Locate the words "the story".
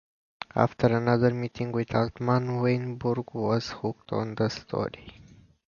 4.33-5.21